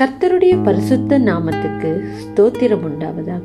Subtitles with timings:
[0.00, 3.42] கர்த்தருடைய பரிசுத்த நாமத்துக்கு ஸ்தோத்திரம் உண்டாவதாக.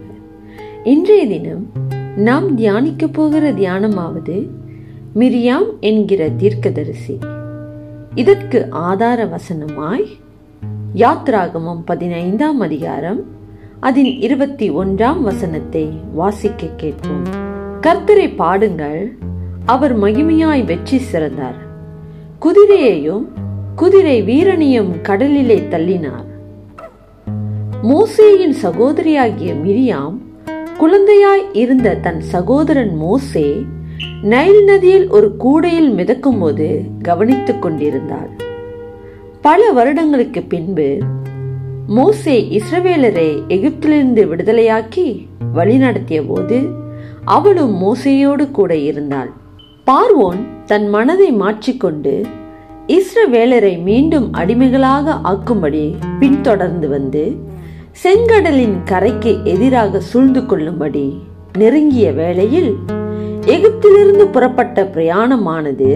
[0.83, 1.71] இன்றைய தினம்
[2.15, 4.47] நாம் தியானிக்க போகிற தியானமாவது
[5.15, 7.17] மிரியாம் என்கிற தீர்க்கதரிசி.
[8.15, 10.05] இதற்கு ஆதார வசனமாய்
[10.95, 13.23] யாத்ராகமம் பதினைந்தாம் அதிகாரம்
[13.79, 17.25] அதன் இருபத்தி ஒன்றாம் வசனத்தை வாசிக்க கேட்போம்.
[17.81, 19.17] கர்த்தரை பாடுங்கள்
[19.65, 21.57] அவர் மகிமையாய் வெற்றி சிறந்தார்.
[22.41, 23.25] குதிரையையும்
[23.75, 26.24] குதிரை வீரனையும் கடலிலே தள்ளினார்.
[27.87, 30.15] மோசேயின் சகோதரியாகிய மிரியாம்
[30.79, 33.65] குழந்தையாய் இருந்த தன் சகோதரன் மோசே
[34.21, 38.29] நைல் நதியில் ஒரு கூடையில் மிதக்கும் போது கவனித்துக் கொண்டிருந்தாள்.
[39.41, 40.97] பல வருடங்களுக்கு பின்பு
[41.87, 46.69] மோசே இஸ்ரவேலரை எகிப்திலிருந்து விடுதலையாக்கி வழிநடத்திய போது
[47.25, 49.31] அவளும் மோசையோடு கூட இருந்தாள்.
[49.87, 52.25] பார்வோன் தன் மனதை மாற்றிக்கொண்டு
[52.87, 57.53] இஸ்ரவேலரை மீண்டும் அடிமைகளாக ஆக்கும்படி பின்தொடர்ந்து வந்து
[58.03, 61.21] செங்கடலின் கரைக்கு எதிராக சூழ்ந்து கொள்ளும்படி
[61.53, 62.71] நெருங்கிய வேளையில்
[63.45, 65.89] எகிப்திலிருந்து புறப்பட்ட பிரயாணமானது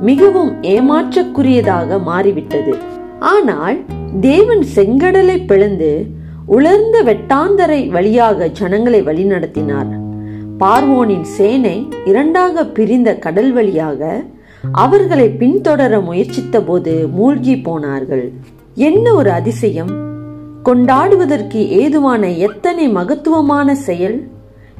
[0.00, 2.74] மிகவும் ஏமாற்றக்குரியதாக மாறிவிட்டது.
[3.18, 3.78] ஆனால்
[4.20, 6.06] தேவன் செங்கடலை பிளந்து
[6.46, 9.92] உலர்ந்த வெட்டாந்தரை வழியாக ஜனங்களை வழிநடத்தினார்.
[10.58, 14.22] பார்வோனின் சேனை இரண்டாக பிரிந்த கடல் வழியாக
[14.72, 18.32] அவர்களை பின்தொடர முயற்சித்த போது மூழ்கி போனார்கள்.
[18.74, 20.03] என்ன ஒரு அதிசயம்!
[20.66, 24.16] கொண்டாடுவதற்கு ஏதுவான எத்தனை மகத்துவமான செயல்?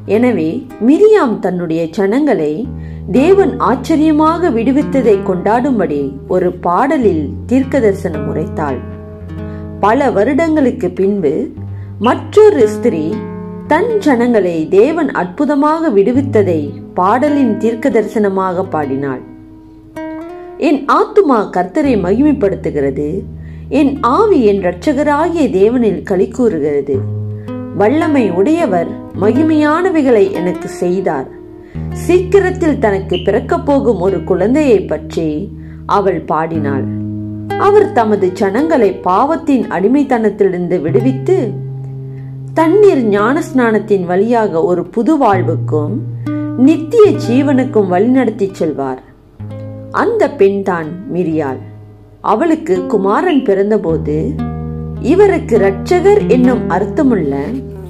[0.07, 0.51] எனவே
[0.87, 2.53] மிரியாம் தன்னுடைய ஜனங்களை
[3.11, 8.81] தேவன் ஆச்சரியமாக விடுவித்ததை கொண்டாடும்படி ஒரு பாடலில் தீர்க்க தரிசனம் உரைத்தாள்
[9.81, 11.35] பல வருடங்களுக்கு பின்பு
[11.99, 13.05] மற்றொரு ஸ்திரீ
[13.67, 16.61] தன் ஜனங்களை தேவன் அற்புதமாக விடுவித்ததை
[16.95, 19.23] பாடலின் தீர்க்க தரிசனமாக பாடினாள்.
[20.59, 23.09] என் ஆத்துமா கர்த்தரை மகிமைப்படுத்துகிறது.
[23.69, 26.99] என் ஆவி என் இரட்சகராகிய தேவனில் களி கூறுகிறது.
[27.77, 28.89] வல்லமை உடையவர்
[29.21, 31.29] மகிமையானவைகளை எனக்கு செய்தார்.
[31.93, 35.57] சீக்கிரத்தில் தனக்கு பிறக்கப் போகும் ஒரு குழந்தையை பற்றி
[35.87, 36.85] அவள் பாடினாள்.
[37.59, 41.53] அவர் தமது ஜனங்களை பாவத்தின் அடிமைத்தனத்திலிருந்து விடுவித்து
[42.55, 46.03] தண்ணீர் ஞானஸ்நானத்தின் வழியாக ஒரு புது வாழ்வுக்கும்
[46.57, 49.03] நித்திய ஜீவனுக்கும் வழிநடத்தி செல்வார்.
[49.91, 51.59] அந்த பெண்தான் மிரியாள்.
[52.33, 54.17] அவளுக்கு குமாரன் பிறந்தபோது
[55.13, 57.33] இவருக்கு இரட்சகர் என்னும் அர்த்தமுள்ள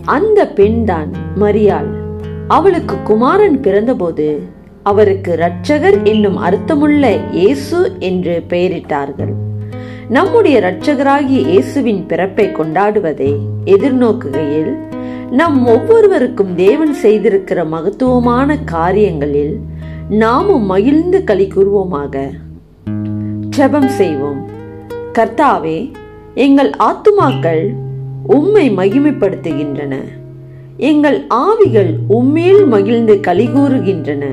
[0.05, 1.91] அந்த பெண்தான் மரியாள்.
[2.49, 4.29] அவளுக்கு குமாரன் பிறந்தபோது
[4.83, 9.35] அவருக்கு இரட்சகர் என்னும் அர்த்தமுள்ள இயேசு என்று பெயரிட்டார்கள்.
[10.09, 13.31] நம்முடைய இரட்சகராகிய இயேசுவின் பிறப்பை கொண்டாடுவதை
[13.65, 14.73] எதிர்நோக்குகையில்
[15.31, 19.55] நம் ஒவ்வொருவருக்கும் தேவன் செய்திருக்கிற மகத்துவமான காரியங்களில்
[20.23, 22.17] நாமும் மகிழ்ந்து களி கூறுவோமாக.
[23.57, 24.49] ஜெபம் செய்வோம்.
[25.13, 25.93] கர்த்தாவே
[26.35, 27.75] எங்கள் ஆத்துமாக்கள்
[28.27, 29.97] உம்மை மகிமைப்படுத்துகின்றன.
[30.77, 34.25] எங்கள் ஆவிகள் உம்மேல் மகிழ்ந்து கலிகூறுகின்றன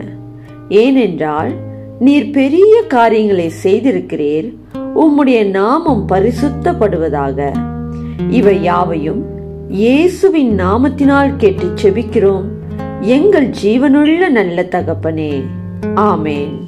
[0.69, 1.51] ஏனென்றால்
[1.99, 4.53] நீர் பெரிய காரியங்களை செய்திருக்கிறீர்.
[4.95, 7.53] உம்முடைய நாமம் பரிசுத்தப்படுவதாக.
[8.29, 9.25] இவை யாவையும்
[9.69, 12.45] இயேசுவின் நாமத்தினால் கேட்டு செபிக்கிறோம்.
[12.99, 15.43] எங்கள் ஜீவனுள்ள நல்ல தகப்பனே.
[15.95, 16.61] ஆமேன்.